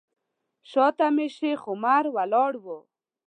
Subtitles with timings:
[0.69, 2.65] شاته مې شیخ عمر ولاړ و.